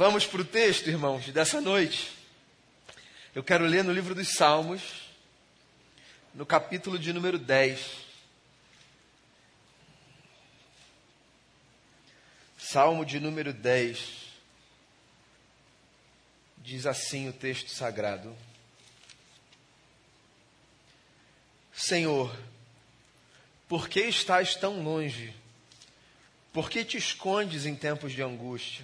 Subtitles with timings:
[0.00, 2.10] Vamos para o texto, irmãos, dessa noite.
[3.34, 4.80] Eu quero ler no livro dos Salmos,
[6.32, 7.86] no capítulo de número 10.
[12.56, 14.00] Salmo de número 10.
[16.56, 18.34] Diz assim o texto sagrado:
[21.74, 22.34] Senhor,
[23.68, 25.36] por que estás tão longe?
[26.54, 28.82] Por que te escondes em tempos de angústia?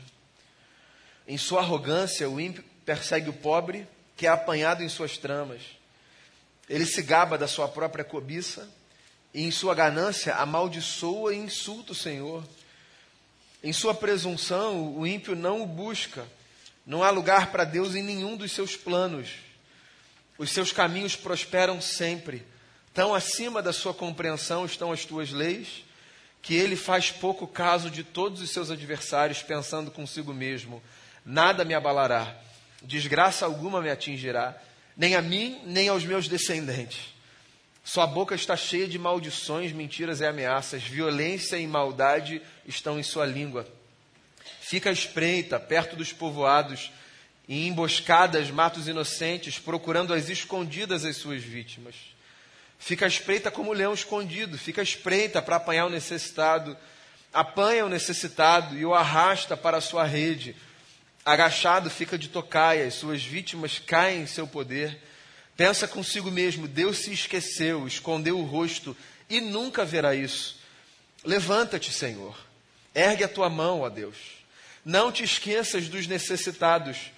[1.26, 5.60] Em sua arrogância, o ímpio persegue o pobre, que é apanhado em suas tramas.
[6.68, 8.68] Ele se gaba da sua própria cobiça,
[9.34, 12.42] e em sua ganância amaldiçoa e insulta o Senhor.
[13.62, 16.26] Em sua presunção, o ímpio não o busca.
[16.86, 19.30] Não há lugar para Deus em nenhum dos seus planos.
[20.38, 22.46] Os seus caminhos prosperam sempre.
[22.94, 25.84] Tão acima da sua compreensão estão as tuas leis,
[26.40, 30.82] que ele faz pouco caso de todos os seus adversários, pensando consigo mesmo:
[31.26, 32.36] nada me abalará,
[32.80, 34.56] desgraça alguma me atingirá,
[34.96, 37.14] nem a mim, nem aos meus descendentes.
[37.84, 43.26] Sua boca está cheia de maldições, mentiras e ameaças, violência e maldade estão em sua
[43.26, 43.66] língua.
[44.60, 46.90] Fica espreita perto dos povoados
[47.48, 51.94] e emboscadas mata os inocentes, procurando as escondidas as suas vítimas.
[52.78, 56.76] Fica espreita como um leão escondido, fica espreita para apanhar o necessitado,
[57.32, 60.56] apanha o necessitado e o arrasta para a sua rede
[61.26, 64.96] Agachado fica de tocaia, suas vítimas caem em seu poder.
[65.56, 68.96] Pensa consigo mesmo: Deus se esqueceu, escondeu o rosto
[69.28, 70.56] e nunca verá isso.
[71.24, 72.38] Levanta-te, Senhor.
[72.94, 74.16] Ergue a tua mão, ó Deus.
[74.84, 77.10] Não te esqueças dos necessitados,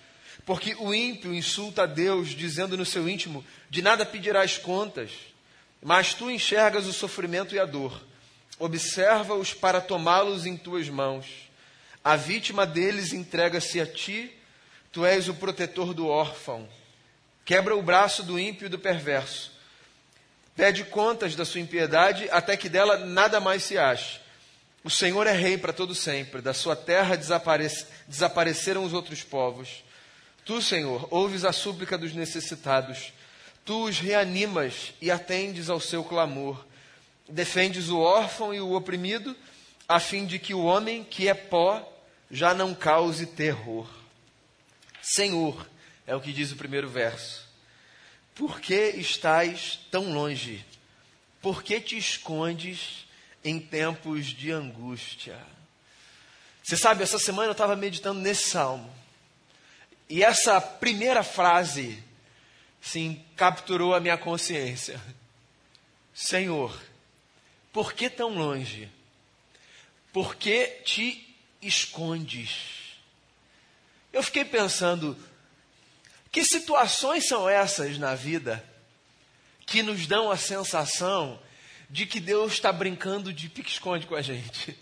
[0.46, 5.10] porque o ímpio insulta a Deus, dizendo no seu íntimo: De nada pedirás contas.
[5.82, 8.02] Mas tu enxergas o sofrimento e a dor.
[8.58, 11.47] Observa-os para tomá-los em tuas mãos.
[12.04, 14.32] A vítima deles entrega-se a ti,
[14.92, 16.68] tu és o protetor do órfão.
[17.44, 19.52] Quebra o braço do ímpio e do perverso.
[20.54, 24.20] Pede contas da sua impiedade, até que dela nada mais se ache.
[24.82, 29.84] O Senhor é rei para todo sempre, da sua terra desaparece, desapareceram os outros povos.
[30.44, 33.12] Tu, Senhor, ouves a súplica dos necessitados.
[33.64, 36.64] Tu os reanimas e atendes ao seu clamor.
[37.28, 39.36] Defendes o órfão e o oprimido,
[39.86, 41.86] a fim de que o homem que é pó
[42.30, 43.88] já não cause terror.
[45.02, 45.68] Senhor,
[46.06, 47.46] é o que diz o primeiro verso.
[48.34, 50.64] Por que estás tão longe?
[51.40, 53.06] Por que te escondes
[53.44, 55.38] em tempos de angústia?
[56.62, 58.94] Você sabe, essa semana eu estava meditando nesse salmo.
[60.08, 62.02] E essa primeira frase,
[62.80, 65.00] sim, capturou a minha consciência.
[66.14, 66.78] Senhor,
[67.72, 68.90] por que tão longe?
[70.12, 71.27] Por que te
[71.60, 72.96] escondes.
[74.12, 75.16] Eu fiquei pensando,
[76.30, 78.64] que situações são essas na vida
[79.66, 81.38] que nos dão a sensação
[81.90, 84.78] de que Deus está brincando de pique-esconde com a gente?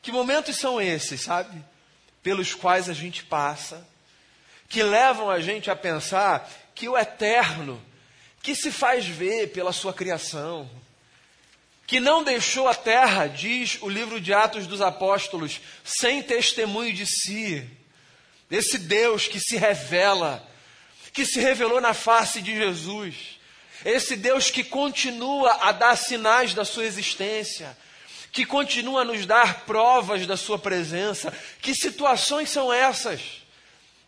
[0.00, 1.62] Que momentos são esses, sabe?
[2.22, 3.86] Pelos quais a gente passa,
[4.68, 7.82] que levam a gente a pensar que o eterno,
[8.42, 10.70] que se faz ver pela sua criação,
[11.86, 17.06] que não deixou a terra, diz o livro de Atos dos Apóstolos, sem testemunho de
[17.06, 17.64] si.
[18.50, 20.44] Esse Deus que se revela,
[21.12, 23.38] que se revelou na face de Jesus.
[23.84, 27.76] Esse Deus que continua a dar sinais da sua existência,
[28.32, 31.32] que continua a nos dar provas da sua presença.
[31.62, 33.46] Que situações são essas?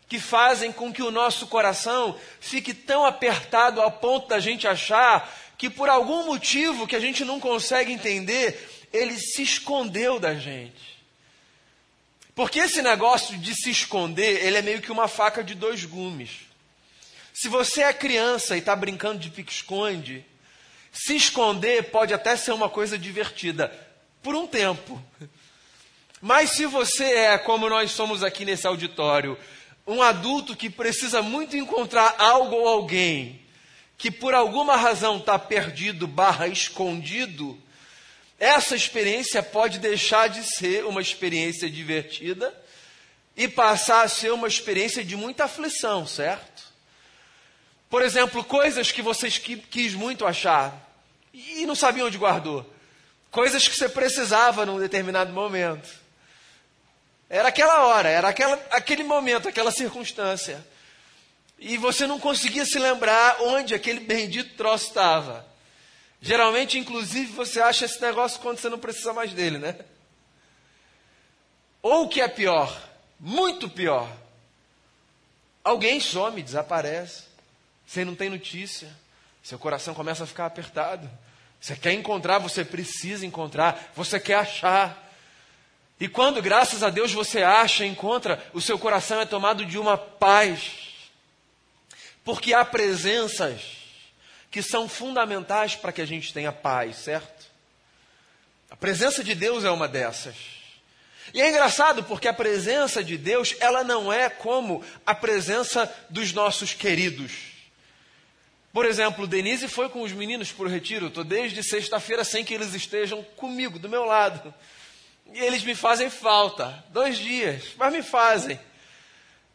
[0.09, 5.31] que fazem com que o nosso coração fique tão apertado ao ponto da gente achar
[5.59, 10.97] que por algum motivo que a gente não consegue entender, ele se escondeu da gente.
[12.33, 16.29] Porque esse negócio de se esconder, ele é meio que uma faca de dois gumes.
[17.33, 20.25] Se você é criança e está brincando de pique-esconde,
[20.93, 23.69] se esconder pode até ser uma coisa divertida,
[24.23, 25.03] por um tempo.
[26.21, 29.37] Mas se você é, como nós somos aqui nesse auditório,
[29.85, 33.48] um adulto que precisa muito encontrar algo ou alguém
[33.99, 37.61] que por alguma razão está perdido barra escondido,
[38.39, 42.55] essa experiência pode deixar de ser uma experiência divertida
[43.35, 46.63] e passar a ser uma experiência de muita aflição, certo?
[47.89, 50.73] Por exemplo, coisas que você quis muito achar
[51.33, 52.65] e não sabia onde guardou.
[53.29, 55.89] Coisas que você precisava num determinado momento.
[57.29, 60.65] Era aquela hora, era aquela, aquele momento, aquela circunstância.
[61.59, 65.45] E você não conseguia se lembrar onde aquele bendito troço estava.
[66.21, 69.75] Geralmente, inclusive, você acha esse negócio quando você não precisa mais dele, né?
[71.81, 72.81] Ou o que é pior,
[73.19, 74.09] muito pior.
[75.63, 77.23] Alguém some, desaparece.
[77.85, 78.89] Você não tem notícia.
[79.43, 81.09] Seu coração começa a ficar apertado.
[81.59, 85.09] Você quer encontrar, você precisa encontrar, você quer achar.
[85.99, 89.97] E quando, graças a Deus, você acha, encontra, o seu coração é tomado de uma
[89.97, 90.88] paz.
[92.29, 93.59] Porque há presenças
[94.51, 97.47] que são fundamentais para que a gente tenha paz, certo?
[98.69, 100.35] A presença de Deus é uma dessas.
[101.33, 106.31] E é engraçado porque a presença de Deus, ela não é como a presença dos
[106.31, 107.31] nossos queridos.
[108.71, 111.07] Por exemplo, Denise foi com os meninos para o retiro.
[111.07, 114.53] Estou desde sexta-feira sem que eles estejam comigo, do meu lado.
[115.33, 116.85] E eles me fazem falta.
[116.89, 118.59] Dois dias, mas me fazem.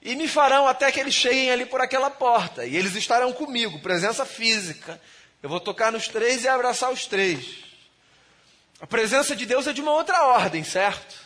[0.04, 2.66] E me farão até que eles cheguem ali por aquela porta.
[2.66, 5.00] E eles estarão comigo, presença física.
[5.42, 7.64] Eu vou tocar nos três e abraçar os três.
[8.80, 11.16] A presença de Deus é de uma outra ordem, certo?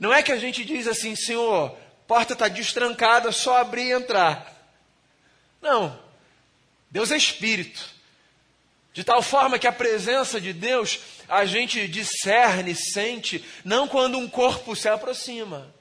[0.00, 1.76] Não é que a gente diz assim, Senhor,
[2.06, 4.50] porta está destrancada, só abrir e entrar.
[5.60, 5.98] Não.
[6.90, 7.92] Deus é espírito.
[8.94, 14.28] De tal forma que a presença de Deus a gente discerne, sente, não quando um
[14.28, 15.73] corpo se aproxima,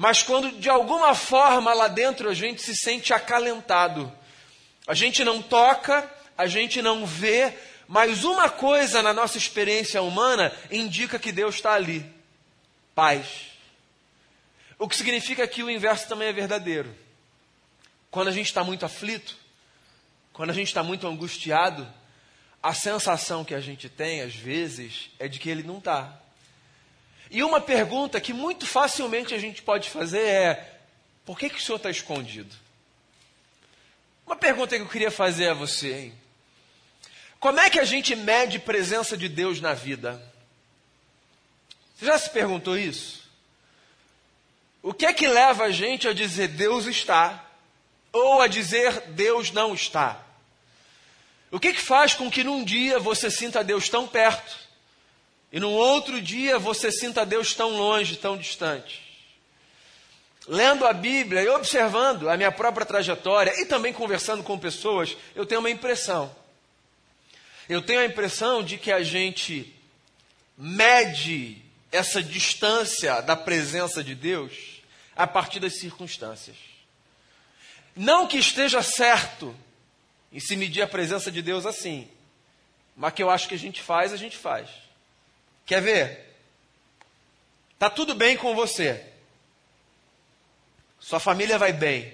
[0.00, 4.10] mas quando de alguma forma lá dentro a gente se sente acalentado.
[4.86, 7.52] A gente não toca, a gente não vê,
[7.86, 12.10] mas uma coisa na nossa experiência humana indica que Deus está ali:
[12.94, 13.50] paz.
[14.78, 16.96] O que significa que o inverso também é verdadeiro.
[18.10, 19.36] Quando a gente está muito aflito,
[20.32, 21.86] quando a gente está muito angustiado,
[22.62, 26.18] a sensação que a gente tem, às vezes, é de que ele não está.
[27.30, 30.78] E uma pergunta que muito facilmente a gente pode fazer é:
[31.24, 32.54] por que, que o senhor está escondido?
[34.26, 36.14] Uma pergunta que eu queria fazer a você, hein?
[37.38, 40.20] Como é que a gente mede presença de Deus na vida?
[41.96, 43.20] Você já se perguntou isso?
[44.82, 47.44] O que é que leva a gente a dizer Deus está?
[48.12, 50.20] Ou a dizer Deus não está?
[51.50, 54.69] O que, que faz com que num dia você sinta Deus tão perto
[55.52, 59.02] e num outro dia você sinta Deus tão longe, tão distante?
[60.46, 65.44] Lendo a Bíblia e observando a minha própria trajetória e também conversando com pessoas, eu
[65.44, 66.34] tenho uma impressão.
[67.68, 69.74] Eu tenho a impressão de que a gente
[70.56, 71.62] mede
[71.92, 74.82] essa distância da presença de Deus
[75.16, 76.56] a partir das circunstâncias.
[77.94, 79.54] Não que esteja certo
[80.32, 82.08] e se medir a presença de Deus assim.
[82.96, 84.68] Mas que eu acho que a gente faz, a gente faz.
[85.70, 86.36] Quer ver?
[87.78, 89.06] Tá tudo bem com você.
[90.98, 92.12] Sua família vai bem.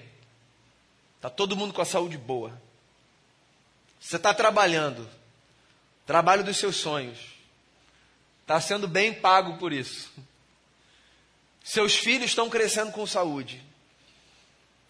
[1.19, 2.61] Tá todo mundo com a saúde boa.
[3.99, 5.09] Você está trabalhando.
[6.05, 7.17] Trabalho dos seus sonhos.
[8.43, 10.13] Está sendo bem pago por isso.
[11.63, 13.65] Seus filhos estão crescendo com saúde.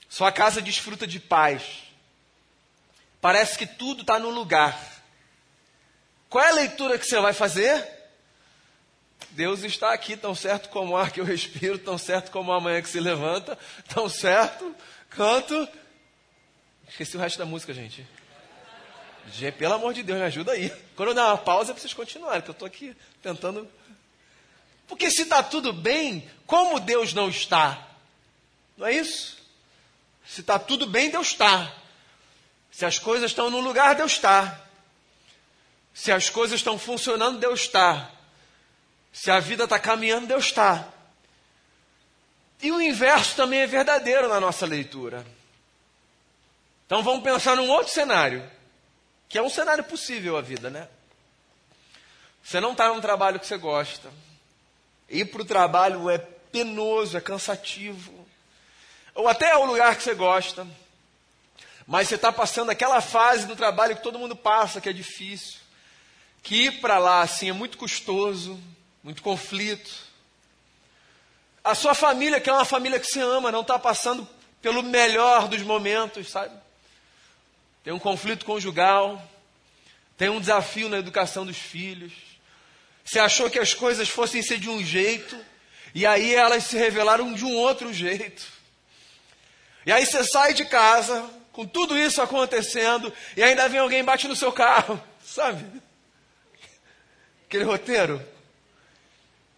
[0.10, 1.84] Sua casa desfruta de paz.
[3.22, 4.78] Parece que tudo está no lugar.
[6.28, 7.96] Qual é a leitura que você vai fazer?
[9.32, 12.60] Deus está aqui, tão certo como o ar que eu respiro, tão certo como a
[12.60, 13.58] manhã que se levanta,
[13.94, 14.76] tão certo,
[15.10, 15.68] canto.
[16.88, 18.08] Esqueci o resto da música, gente.
[19.58, 20.70] Pelo amor de Deus, me ajuda aí.
[20.96, 23.70] Quando eu dar uma pausa, vocês continuarem, que eu estou aqui tentando.
[24.88, 27.86] Porque se está tudo bem, como Deus não está?
[28.78, 29.38] Não é isso?
[30.26, 31.74] Se está tudo bem, Deus está.
[32.72, 34.64] Se as coisas estão no lugar, Deus está.
[35.94, 38.12] Se as coisas estão funcionando, Deus está.
[39.18, 40.88] Se a vida está caminhando, Deus está.
[42.62, 45.26] E o inverso também é verdadeiro na nossa leitura.
[46.86, 48.48] Então vamos pensar num outro cenário,
[49.28, 50.88] que é um cenário possível a vida, né?
[52.44, 54.14] Você não está num trabalho que você gosta.
[55.10, 58.14] Ir para o trabalho é penoso, é cansativo.
[59.16, 60.66] Ou até é o lugar que você gosta.
[61.88, 65.58] Mas você está passando aquela fase do trabalho que todo mundo passa, que é difícil.
[66.44, 68.62] Que ir para lá, assim, é muito custoso,
[69.08, 69.90] muito conflito.
[71.64, 74.28] A sua família, que é uma família que você ama, não está passando
[74.62, 76.54] pelo melhor dos momentos, sabe?
[77.86, 79.26] Tem um conflito conjugal,
[80.18, 82.12] tem um desafio na educação dos filhos.
[83.06, 85.40] Você achou que as coisas fossem ser de um jeito,
[85.96, 88.46] e aí elas se revelaram de um outro jeito.
[89.86, 94.04] E aí você sai de casa, com tudo isso acontecendo, e ainda vem alguém e
[94.04, 95.66] bate no seu carro, sabe?
[97.46, 98.36] Aquele roteiro.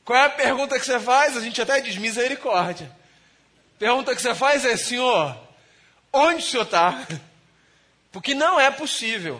[0.09, 1.37] Qual é a pergunta que você faz?
[1.37, 2.91] A gente até diz misericórdia.
[3.77, 5.39] Pergunta que você faz é, Senhor,
[6.11, 7.07] onde o Senhor está?
[8.11, 9.39] Porque não é possível.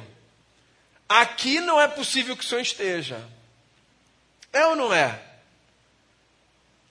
[1.10, 3.28] Aqui não é possível que o Senhor esteja.
[4.54, 5.20] É ou não é?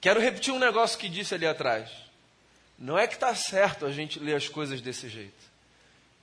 [0.00, 1.88] Quero repetir um negócio que disse ali atrás.
[2.76, 5.44] Não é que está certo a gente ler as coisas desse jeito.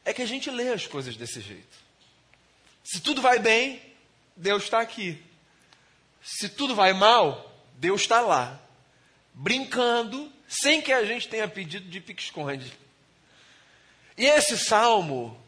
[0.04, 1.78] É que a gente lê as coisas desse jeito.
[2.84, 3.82] Se tudo vai bem,
[4.36, 5.24] Deus está aqui.
[6.26, 8.60] Se tudo vai mal, Deus está lá,
[9.32, 12.74] brincando, sem que a gente tenha pedido de pique-esconde.
[14.18, 15.40] E esse salmo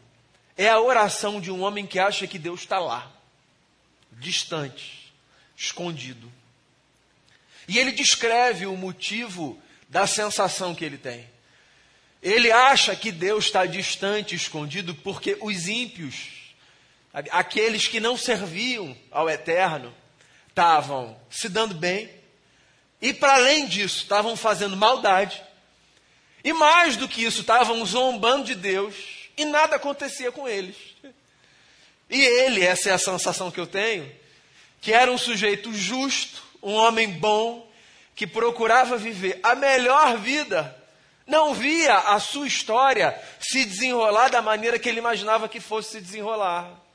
[0.55, 3.11] é a oração de um homem que acha que Deus está lá,
[4.11, 5.11] distante,
[5.55, 6.31] escondido.
[7.67, 11.27] E ele descreve o motivo da sensação que ele tem.
[12.21, 16.53] Ele acha que Deus está distante, escondido, porque os ímpios,
[17.11, 19.91] aqueles que não serviam ao eterno,
[20.57, 22.09] estavam se dando bem,
[22.99, 25.39] e para além disso, estavam fazendo maldade,
[26.43, 28.95] e mais do que isso, estavam zombando de Deus,
[29.37, 30.75] e nada acontecia com eles.
[32.09, 34.11] E ele, essa é a sensação que eu tenho,
[34.81, 37.69] que era um sujeito justo, um homem bom,
[38.15, 40.75] que procurava viver a melhor vida,
[41.27, 46.01] não via a sua história se desenrolar da maneira que ele imaginava que fosse se
[46.01, 46.86] desenrolar.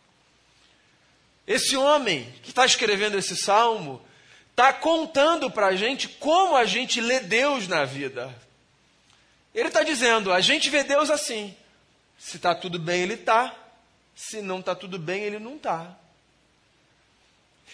[1.47, 4.01] Esse homem que está escrevendo esse salmo
[4.51, 8.35] está contando para a gente como a gente lê Deus na vida.
[9.55, 11.57] Ele está dizendo: a gente vê Deus assim.
[12.19, 13.55] Se está tudo bem, ele está.
[14.15, 15.97] Se não está tudo bem, ele não está.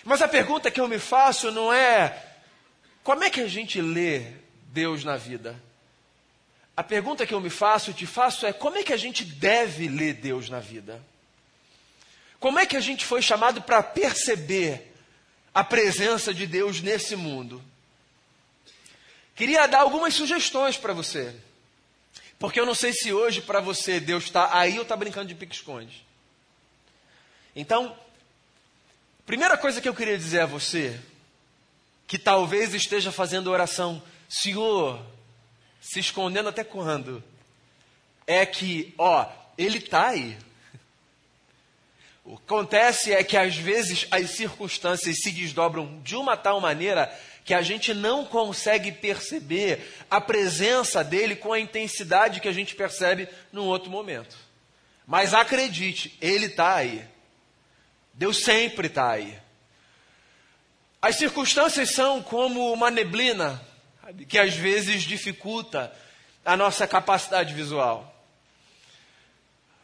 [0.04, 2.24] Mas a pergunta que eu me faço não é
[3.02, 4.34] como é que a gente lê
[4.64, 5.60] Deus na vida?
[6.76, 9.24] A pergunta que eu me faço e te faço é como é que a gente
[9.24, 11.02] deve ler Deus na vida?
[12.40, 14.94] Como é que a gente foi chamado para perceber
[15.52, 17.62] a presença de Deus nesse mundo?
[19.34, 21.34] Queria dar algumas sugestões para você.
[22.38, 25.34] Porque eu não sei se hoje para você Deus está aí ou está brincando de
[25.34, 26.06] pique-esconde.
[27.54, 27.96] Então,
[29.26, 30.98] primeira coisa que eu queria dizer a você,
[32.06, 35.04] que talvez esteja fazendo oração, Senhor,
[35.80, 37.22] se escondendo até quando?
[38.26, 39.26] É que, ó,
[39.56, 40.38] Ele está aí.
[42.28, 47.10] O que acontece é que às vezes as circunstâncias se desdobram de uma tal maneira
[47.42, 52.74] que a gente não consegue perceber a presença dele com a intensidade que a gente
[52.74, 54.36] percebe num outro momento.
[55.06, 57.02] Mas acredite, ele está aí.
[58.12, 59.38] Deus sempre está aí.
[61.00, 63.58] As circunstâncias são como uma neblina
[64.28, 65.90] que às vezes dificulta
[66.44, 68.14] a nossa capacidade visual.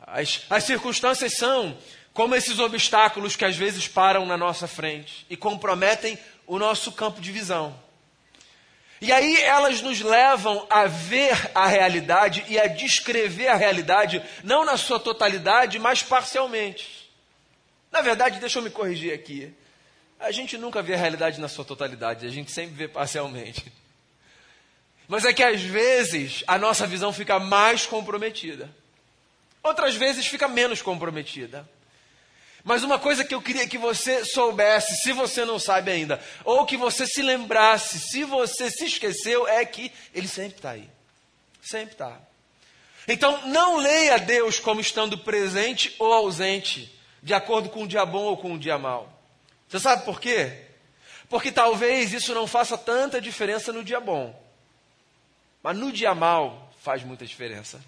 [0.06, 1.74] As, as circunstâncias são
[2.14, 6.16] como esses obstáculos que às vezes param na nossa frente e comprometem
[6.46, 7.76] o nosso campo de visão.
[9.00, 14.64] E aí elas nos levam a ver a realidade e a descrever a realidade, não
[14.64, 17.10] na sua totalidade, mas parcialmente.
[17.90, 19.52] Na verdade, deixa eu me corrigir aqui.
[20.18, 23.70] A gente nunca vê a realidade na sua totalidade, a gente sempre vê parcialmente.
[25.08, 28.70] Mas é que às vezes a nossa visão fica mais comprometida.
[29.62, 31.68] Outras vezes fica menos comprometida.
[32.64, 36.64] Mas uma coisa que eu queria que você soubesse, se você não sabe ainda, ou
[36.64, 40.88] que você se lembrasse, se você se esqueceu, é que Ele sempre está aí.
[41.60, 42.18] Sempre está.
[43.06, 48.22] Então, não leia Deus como estando presente ou ausente, de acordo com o dia bom
[48.22, 49.12] ou com o dia mau.
[49.68, 50.62] Você sabe por quê?
[51.28, 54.42] Porque talvez isso não faça tanta diferença no dia bom,
[55.62, 57.78] mas no dia mau faz muita diferença.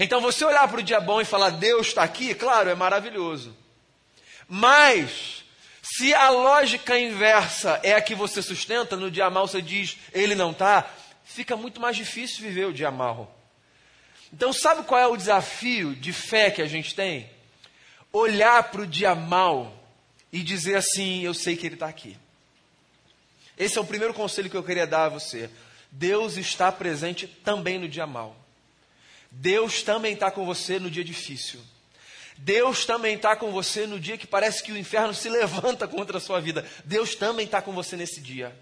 [0.00, 3.56] Então, você olhar para o dia bom e falar, Deus está aqui, claro, é maravilhoso.
[4.48, 5.44] Mas,
[5.82, 10.34] se a lógica inversa é a que você sustenta, no dia mal você diz, ele
[10.34, 10.88] não está,
[11.22, 13.36] fica muito mais difícil viver o dia mal.
[14.32, 17.28] Então, sabe qual é o desafio de fé que a gente tem?
[18.12, 19.74] Olhar para o dia mal
[20.32, 22.16] e dizer assim: Eu sei que Ele está aqui.
[23.56, 25.50] Esse é o primeiro conselho que eu queria dar a você.
[25.90, 28.36] Deus está presente também no dia mal.
[29.30, 31.60] Deus também está com você no dia difícil.
[32.38, 36.18] Deus também está com você no dia que parece que o inferno se levanta contra
[36.18, 36.64] a sua vida.
[36.84, 38.56] Deus também está com você nesse dia.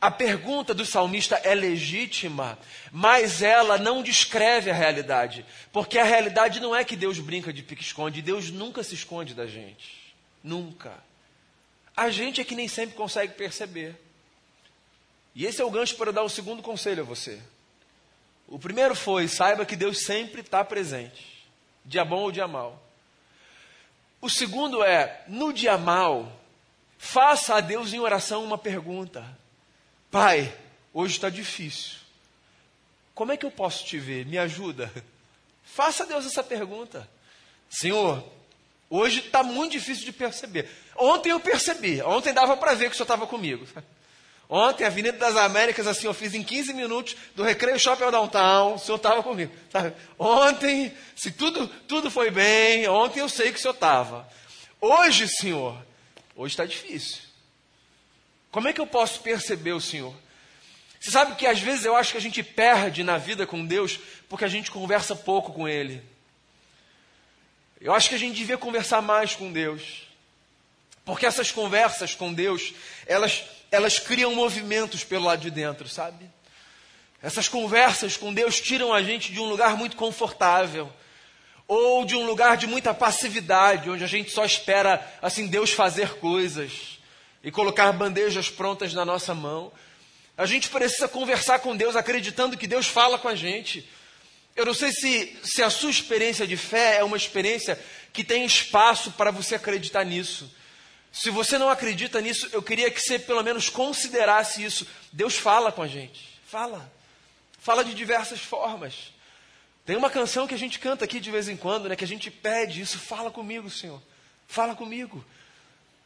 [0.00, 2.58] A pergunta do salmista é legítima,
[2.92, 5.44] mas ela não descreve a realidade.
[5.72, 8.22] Porque a realidade não é que Deus brinca de pique-esconde.
[8.22, 10.14] Deus nunca se esconde da gente.
[10.42, 10.92] Nunca.
[11.96, 13.96] A gente é que nem sempre consegue perceber.
[15.34, 17.40] E esse é o gancho para dar o segundo conselho a você.
[18.46, 21.48] O primeiro foi: saiba que Deus sempre está presente,
[21.84, 22.83] dia bom ou dia mal.
[24.24, 26.32] O segundo é, no dia mal,
[26.96, 29.22] faça a Deus em oração uma pergunta.
[30.10, 30.50] Pai,
[30.94, 31.98] hoje está difícil.
[33.14, 34.24] Como é que eu posso te ver?
[34.24, 34.90] Me ajuda.
[35.62, 37.06] Faça a Deus essa pergunta.
[37.68, 38.24] Senhor,
[38.88, 40.70] hoje está muito difícil de perceber.
[40.96, 43.66] Ontem eu percebi, ontem dava para ver que o Senhor estava comigo.
[44.48, 48.74] Ontem, Avenida das Américas, assim, eu fiz em 15 minutos do Recreio Shopping ao Downtown.
[48.74, 49.52] O senhor estava comigo.
[49.70, 49.94] Sabe?
[50.18, 54.28] Ontem, se tudo, tudo foi bem, ontem eu sei que o senhor estava.
[54.80, 55.76] Hoje, senhor,
[56.36, 57.22] hoje está difícil.
[58.50, 60.14] Como é que eu posso perceber o senhor?
[61.00, 63.98] Você sabe que às vezes eu acho que a gente perde na vida com Deus
[64.28, 66.02] porque a gente conversa pouco com Ele.
[67.80, 70.04] Eu acho que a gente devia conversar mais com Deus.
[71.04, 72.72] Porque essas conversas com Deus,
[73.06, 76.30] elas elas criam movimentos pelo lado de dentro, sabe?
[77.22, 80.92] Essas conversas com Deus tiram a gente de um lugar muito confortável
[81.66, 86.16] ou de um lugar de muita passividade, onde a gente só espera assim Deus fazer
[86.16, 86.98] coisas
[87.42, 89.72] e colocar bandejas prontas na nossa mão.
[90.36, 93.88] A gente precisa conversar com Deus acreditando que Deus fala com a gente.
[94.54, 97.78] Eu não sei se, se a sua experiência de fé é uma experiência
[98.12, 100.50] que tem espaço para você acreditar nisso.
[101.14, 104.84] Se você não acredita nisso, eu queria que você pelo menos considerasse isso.
[105.12, 106.40] Deus fala com a gente.
[106.44, 106.92] Fala.
[107.60, 109.12] Fala de diversas formas.
[109.86, 112.08] Tem uma canção que a gente canta aqui de vez em quando, né, que a
[112.08, 112.98] gente pede isso.
[112.98, 114.02] Fala comigo, Senhor.
[114.48, 115.24] Fala comigo.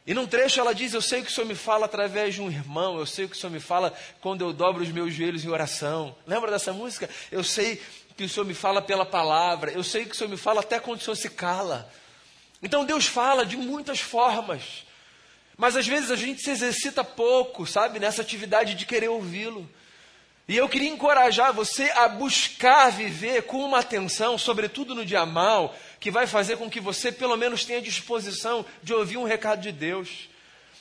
[0.05, 2.47] E num trecho ela diz: Eu sei que o Senhor me fala através de um
[2.47, 5.49] irmão, eu sei que o Senhor me fala quando eu dobro os meus joelhos em
[5.49, 6.15] oração.
[6.27, 7.09] Lembra dessa música?
[7.31, 7.81] Eu sei
[8.15, 10.79] que o Senhor me fala pela palavra, eu sei que o Senhor me fala até
[10.79, 11.91] quando o Senhor se cala.
[12.61, 14.87] Então Deus fala de muitas formas.
[15.59, 19.69] Mas às vezes a gente se exercita pouco, sabe, nessa atividade de querer ouvi-lo.
[20.47, 25.75] E eu queria encorajar você a buscar viver com uma atenção, sobretudo no dia mal,
[25.99, 29.73] que vai fazer com que você pelo menos tenha disposição de ouvir um recado de
[29.73, 30.29] Deus.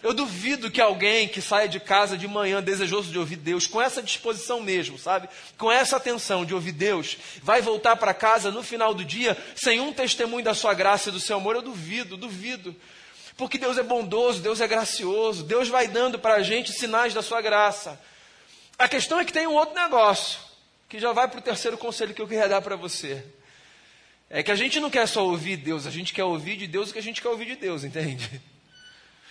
[0.00, 3.82] Eu duvido que alguém que saia de casa de manhã desejoso de ouvir Deus, com
[3.82, 5.28] essa disposição mesmo, sabe?
[5.58, 9.80] Com essa atenção de ouvir Deus, vai voltar para casa no final do dia sem
[9.80, 11.56] um testemunho da sua graça e do seu amor.
[11.56, 12.76] Eu duvido, duvido.
[13.38, 17.22] Porque Deus é bondoso, Deus é gracioso, Deus vai dando para a gente sinais da
[17.22, 17.98] sua graça.
[18.76, 20.40] A questão é que tem um outro negócio,
[20.88, 23.24] que já vai para o terceiro conselho que eu queria dar para você.
[24.28, 26.90] É que a gente não quer só ouvir Deus, a gente quer ouvir de Deus
[26.90, 28.42] o que a gente quer ouvir de Deus, entende?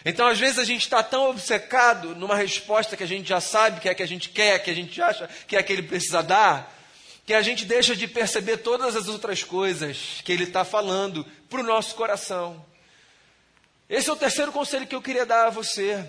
[0.06, 3.82] Então, às vezes, a gente está tão obcecado numa resposta que a gente já sabe
[3.82, 5.74] que é a que a gente quer, que a gente acha que é a que
[5.74, 6.74] ele precisa dar,
[7.26, 11.60] que a gente deixa de perceber todas as outras coisas que ele está falando para
[11.60, 12.66] o nosso coração.
[13.90, 16.06] Esse é o terceiro conselho que eu queria dar a você.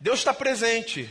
[0.00, 1.08] Deus está presente.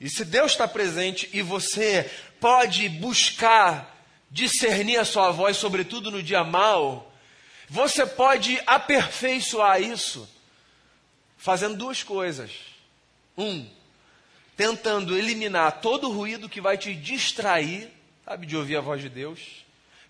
[0.00, 3.96] E se Deus está presente e você pode buscar
[4.30, 7.12] discernir a sua voz, sobretudo no dia mal,
[7.68, 10.28] você pode aperfeiçoar isso
[11.36, 12.50] fazendo duas coisas.
[13.36, 13.66] Um,
[14.56, 17.90] tentando eliminar todo o ruído que vai te distrair,
[18.24, 19.64] sabe, de ouvir a voz de Deus.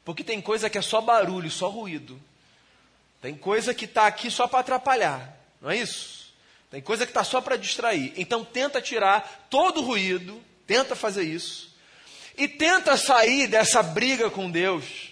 [0.05, 2.21] Porque tem coisa que é só barulho, só ruído.
[3.21, 6.21] Tem coisa que está aqui só para atrapalhar, não é isso?
[6.71, 8.13] Tem coisa que está só para distrair.
[8.17, 11.75] Então tenta tirar todo o ruído, tenta fazer isso.
[12.39, 15.11] E tenta sair dessa briga com Deus,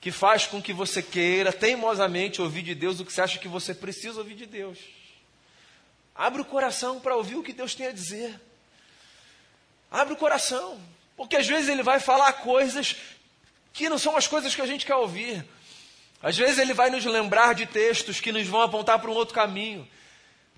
[0.00, 3.48] que faz com que você queira teimosamente ouvir de Deus o que você acha que
[3.48, 4.78] você precisa ouvir de Deus.
[6.14, 8.40] Abre o coração para ouvir o que Deus tem a dizer.
[9.90, 10.80] Abre o coração,
[11.16, 12.96] porque às vezes Ele vai falar coisas
[13.72, 15.44] que não são as coisas que a gente quer ouvir.
[16.26, 19.32] Às vezes ele vai nos lembrar de textos que nos vão apontar para um outro
[19.32, 19.88] caminho.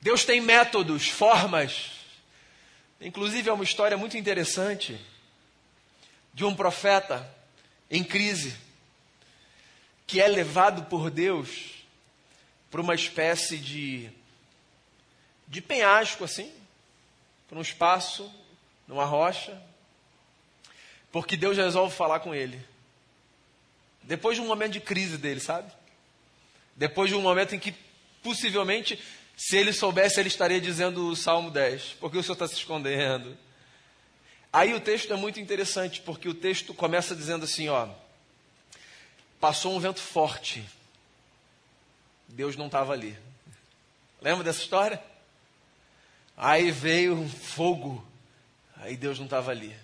[0.01, 1.91] Deus tem métodos, formas.
[2.99, 4.99] Inclusive, é uma história muito interessante
[6.33, 7.31] de um profeta
[7.91, 8.57] em crise
[10.07, 11.85] que é levado por Deus
[12.71, 14.11] para uma espécie de,
[15.47, 16.51] de penhasco, assim,
[17.47, 18.33] para um espaço,
[18.87, 19.63] numa rocha,
[21.13, 22.59] porque Deus resolve falar com ele.
[24.09, 25.71] Depois de um momento de crise dele, sabe?
[26.75, 27.75] Depois de um momento em que,
[28.23, 28.99] possivelmente,
[29.37, 31.97] se ele soubesse, ele estaria dizendo o Salmo 10.
[32.01, 33.37] Porque o Senhor está se escondendo?
[34.51, 37.87] Aí o texto é muito interessante, porque o texto começa dizendo assim: ó.
[39.39, 40.65] Passou um vento forte.
[42.27, 43.17] Deus não estava ali.
[44.23, 45.03] Lembra dessa história?
[46.35, 48.03] Aí veio um fogo.
[48.79, 49.77] Aí Deus não estava ali.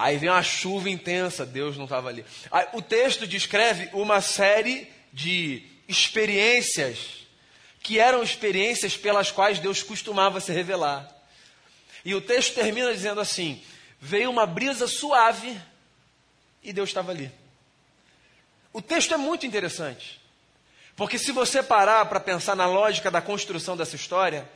[0.00, 2.24] Aí vem uma chuva intensa, Deus não estava ali.
[2.50, 7.26] Aí, o texto descreve uma série de experiências
[7.82, 11.06] que eram experiências pelas quais Deus costumava se revelar.
[12.02, 13.62] E o texto termina dizendo assim:
[14.00, 15.60] veio uma brisa suave
[16.62, 17.30] e Deus estava ali.
[18.72, 20.18] O texto é muito interessante,
[20.96, 24.48] porque se você parar para pensar na lógica da construção dessa história,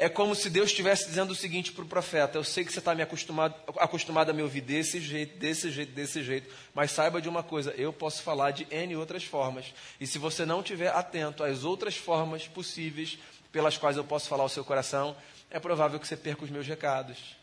[0.00, 2.78] é como se Deus estivesse dizendo o seguinte para o profeta: Eu sei que você
[2.78, 7.20] está me acostumado, acostumado a me ouvir desse jeito, desse jeito, desse jeito, mas saiba
[7.20, 9.74] de uma coisa: eu posso falar de N outras formas.
[10.00, 13.18] E se você não estiver atento às outras formas possíveis
[13.50, 15.16] pelas quais eu posso falar ao seu coração,
[15.50, 17.36] é provável que você perca os meus recados.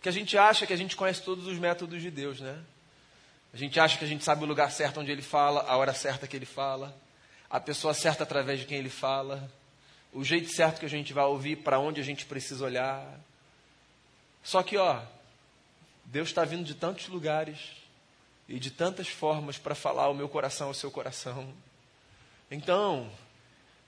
[0.00, 2.58] Que a gente acha que a gente conhece todos os métodos de Deus, né?
[3.54, 5.94] A gente acha que a gente sabe o lugar certo onde ele fala, a hora
[5.94, 6.92] certa que ele fala,
[7.48, 9.48] a pessoa certa através de quem ele fala,
[10.12, 13.18] o jeito certo que a gente vai ouvir, para onde a gente precisa olhar.
[14.42, 15.02] Só que, ó,
[16.04, 17.58] Deus está vindo de tantos lugares
[18.48, 21.54] e de tantas formas para falar o meu coração ao seu coração.
[22.50, 23.10] Então,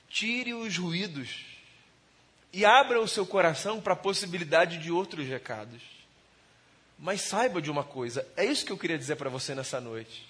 [0.09, 1.45] tire os ruídos
[2.53, 5.83] e abra o seu coração para a possibilidade de outros recados.
[6.99, 10.27] Mas saiba de uma coisa, é isso que eu queria dizer para você nessa noite.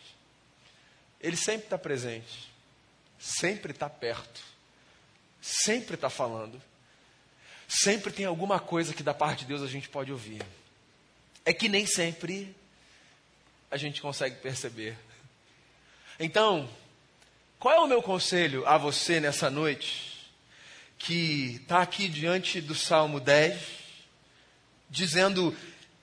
[1.21, 2.51] Ele sempre está presente,
[3.19, 4.43] sempre está perto,
[5.45, 6.61] sempre está falando,
[7.69, 10.43] sempre tem alguma coisa que da parte de Deus a gente pode ouvir.
[11.45, 12.55] É que nem sempre
[13.71, 14.97] a gente consegue perceber.
[16.19, 16.69] Então,
[17.59, 20.15] qual é o meu conselho a você nessa noite?
[21.05, 23.61] que está aqui diante do Salmo 10,
[24.89, 25.55] dizendo: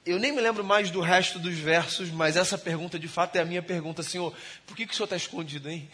[0.05, 3.39] Eu nem me lembro mais do resto dos versos, mas essa pergunta de fato é
[3.39, 4.31] a minha pergunta, Senhor:
[4.65, 5.89] por que, que o Senhor está escondido, hein?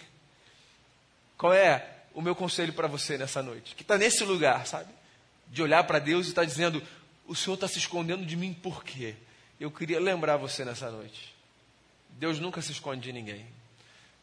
[1.37, 3.75] Qual é o meu conselho para você nessa noite?
[3.75, 4.91] Que está nesse lugar, sabe?
[5.49, 6.81] De olhar para Deus e estar tá dizendo:
[7.27, 9.13] O Senhor está se escondendo de mim por quê?
[9.59, 11.35] Eu queria lembrar você nessa noite.
[12.09, 13.45] Deus nunca se esconde de ninguém.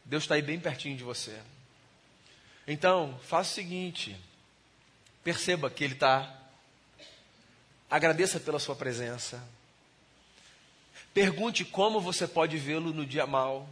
[0.03, 1.39] Deus está aí bem pertinho de você.
[2.67, 4.13] Então, faça o seguinte.
[5.23, 6.37] Perceba que Ele está.
[7.89, 9.41] Agradeça pela sua presença.
[11.13, 13.69] Pergunte como você pode vê-lo no dia mal.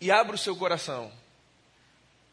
[0.00, 1.12] E abra o seu coração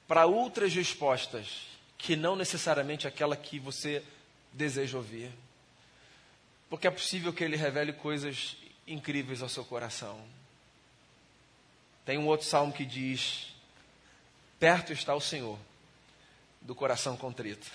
[0.08, 4.04] para outras respostas que não necessariamente aquela que você
[4.52, 5.32] deseja ouvir.
[6.70, 10.20] Porque é possível que ele revele coisas incríveis ao seu coração.
[12.06, 13.54] Tem um outro salmo que diz:
[14.60, 15.58] Perto está o Senhor
[16.62, 17.72] do coração contrito.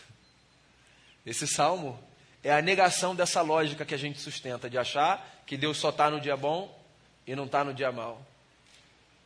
[1.24, 2.02] Esse salmo
[2.42, 6.10] é a negação dessa lógica que a gente sustenta, de achar que Deus só está
[6.10, 6.76] no dia bom
[7.26, 8.24] e não está no dia mal.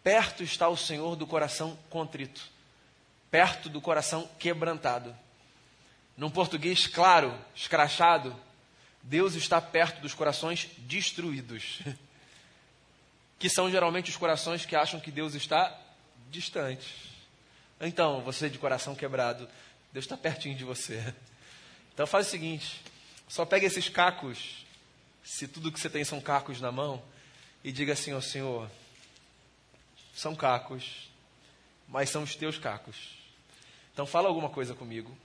[0.03, 2.51] Perto está o Senhor do coração contrito,
[3.35, 5.13] perto do coração quebrantado.
[6.17, 8.33] Num português claro, escrachado,
[9.03, 11.81] Deus está perto dos corações destruídos,
[13.37, 15.77] que são geralmente os corações que acham que Deus está
[16.31, 16.95] distante.
[17.81, 19.49] Então, você de coração quebrado,
[19.93, 21.13] Deus está pertinho de você.
[21.93, 22.83] Então faz o seguinte:
[23.29, 24.65] só pega esses cacos,
[25.25, 27.03] se tudo que você tem são cacos na mão,
[27.65, 28.71] e diga assim ao Senhor:
[30.13, 31.09] são cacos,
[31.89, 33.24] mas são os teus cacos.
[33.95, 35.17] Então fala alguma coisa comigo,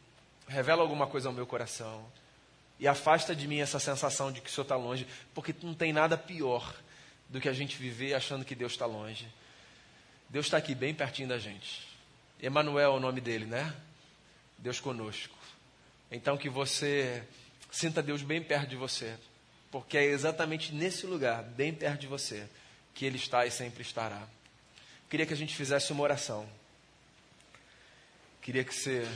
[0.47, 2.05] revela alguma coisa ao meu coração,
[2.79, 5.91] e afasta de mim essa sensação de que o Senhor está longe, porque não tem
[5.91, 6.73] nada pior
[7.27, 9.27] do que a gente viver achando que Deus está longe.
[10.29, 11.87] Deus está aqui bem pertinho da gente.
[12.41, 13.75] Emanuel é o nome dele, né?
[14.57, 15.35] Deus conosco.
[16.11, 17.23] Então que você
[17.71, 19.17] sinta Deus bem perto de você,
[19.71, 22.47] porque é exatamente nesse lugar, bem perto de você,
[22.93, 24.27] que Ele está e sempre estará.
[25.09, 26.47] Queria que a gente fizesse uma oração.
[28.49, 29.07] Queria que você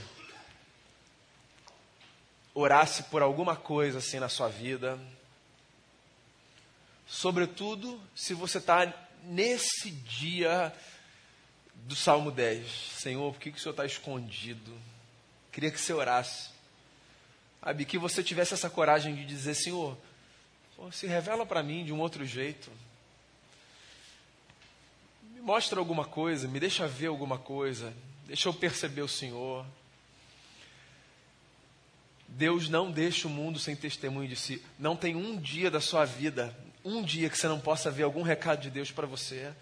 [2.54, 5.00] orasse por alguma coisa assim na sua vida.
[7.08, 8.94] Sobretudo se você está
[9.24, 10.72] nesse dia
[11.74, 12.92] do Salmo 10.
[12.92, 14.72] Senhor, por que, que o Senhor está escondido?
[15.52, 16.52] Queria que você orasse.
[17.60, 19.98] Sabe, que você tivesse essa coragem de dizer, Senhor,
[20.92, 22.70] se revela para mim de um outro jeito.
[25.24, 27.92] Me mostra alguma coisa, me deixa ver alguma coisa,
[28.26, 29.66] deixa eu perceber o Senhor.
[32.28, 34.62] Deus não deixa o mundo sem testemunho de si.
[34.80, 38.24] Não tem um dia da sua vida, um dia que você não possa ver algum
[38.24, 39.54] recado de Deus para você.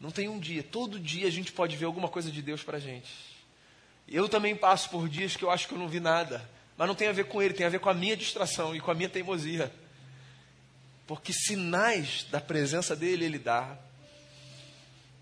[0.00, 0.62] Não tem um dia.
[0.62, 3.12] Todo dia a gente pode ver alguma coisa de Deus para a gente.
[4.08, 6.48] Eu também passo por dias que eu acho que eu não vi nada.
[6.76, 8.80] Mas não tem a ver com ele, tem a ver com a minha distração e
[8.80, 9.72] com a minha teimosia.
[11.06, 13.78] Porque sinais da presença dele ele dá.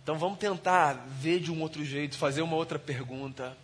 [0.03, 3.57] Então vamos tentar ver de um outro jeito, fazer uma outra pergunta.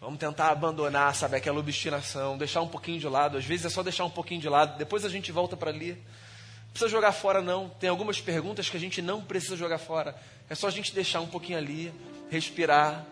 [0.00, 3.38] Vamos tentar abandonar, sabe, aquela obstinação, deixar um pouquinho de lado.
[3.38, 5.92] Às vezes é só deixar um pouquinho de lado, depois a gente volta para ali.
[5.92, 7.68] Não precisa jogar fora, não.
[7.68, 10.14] Tem algumas perguntas que a gente não precisa jogar fora.
[10.48, 11.92] É só a gente deixar um pouquinho ali,
[12.30, 13.04] respirar,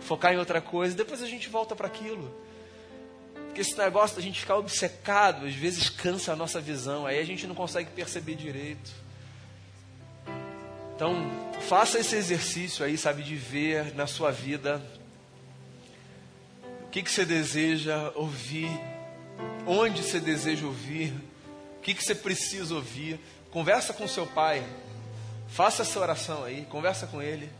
[0.00, 2.34] focar em outra coisa, depois a gente volta para aquilo.
[3.46, 7.24] Porque esse negócio da gente ficar obcecado, às vezes cansa a nossa visão, aí a
[7.24, 8.90] gente não consegue perceber direito.
[10.94, 11.14] Então,
[11.68, 14.80] faça esse exercício aí, sabe, de ver na sua vida
[16.84, 18.70] o que, que você deseja ouvir,
[19.66, 21.12] onde você deseja ouvir,
[21.76, 23.18] o que, que você precisa ouvir.
[23.50, 24.64] Conversa com seu pai,
[25.48, 27.50] faça essa oração aí, conversa com ele.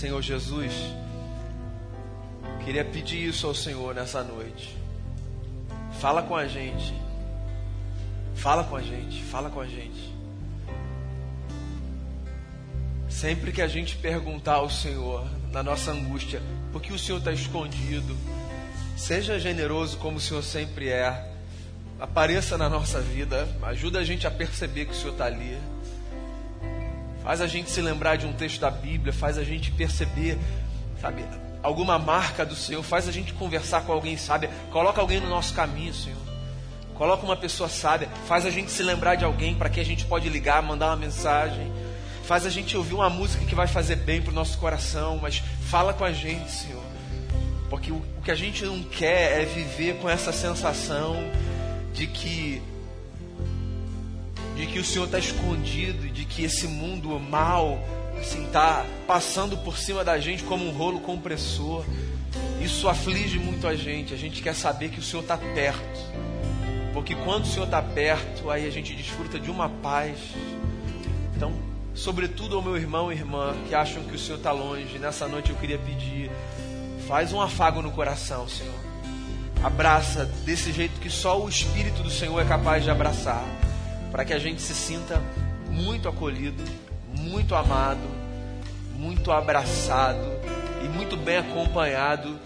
[0.00, 0.72] Senhor Jesus,
[2.64, 4.74] queria pedir isso ao Senhor nessa noite.
[6.00, 6.94] Fala com a gente.
[8.34, 10.14] Fala com a gente, fala com a gente.
[13.10, 16.40] Sempre que a gente perguntar ao Senhor, na nossa angústia,
[16.72, 18.16] por que o Senhor está escondido,
[18.96, 21.30] seja generoso como o Senhor sempre é.
[22.00, 25.58] Apareça na nossa vida, ajuda a gente a perceber que o Senhor está ali.
[27.22, 30.38] Faz a gente se lembrar de um texto da Bíblia, faz a gente perceber,
[31.00, 31.24] sabe,
[31.62, 35.52] alguma marca do Senhor, faz a gente conversar com alguém sábia, coloca alguém no nosso
[35.54, 36.18] caminho, Senhor.
[36.94, 40.04] Coloca uma pessoa sábia, faz a gente se lembrar de alguém para que a gente
[40.04, 41.72] pode ligar, mandar uma mensagem.
[42.24, 45.42] Faz a gente ouvir uma música que vai fazer bem para o nosso coração, mas
[45.68, 46.82] fala com a gente, Senhor.
[47.68, 51.16] Porque o, o que a gente não quer é viver com essa sensação
[51.92, 52.62] de que
[54.60, 57.82] de que o Senhor está escondido de que esse mundo mal
[58.18, 61.84] assim está passando por cima da gente como um rolo compressor.
[62.60, 64.12] Isso aflige muito a gente.
[64.12, 66.00] A gente quer saber que o Senhor está perto.
[66.92, 70.18] Porque quando o Senhor está perto, aí a gente desfruta de uma paz.
[71.34, 71.54] Então,
[71.94, 75.48] sobretudo ao meu irmão e irmã que acham que o Senhor está longe, nessa noite
[75.50, 76.30] eu queria pedir:
[77.08, 78.74] faz um afago no coração, Senhor.
[79.62, 83.44] Abraça desse jeito que só o Espírito do Senhor é capaz de abraçar,
[84.10, 85.22] para que a gente se sinta
[85.70, 86.62] muito acolhido,
[87.14, 88.00] muito amado,
[88.96, 90.20] muito abraçado
[90.84, 92.38] e muito bem acompanhado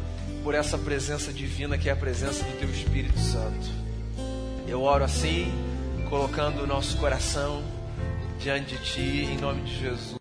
[0.43, 3.67] por essa presença divina que é a presença do Teu Espírito Santo.
[4.69, 5.53] Eu oro assim,
[6.09, 7.63] colocando o nosso coração
[8.39, 10.13] diante de Ti, em nome de Jesus.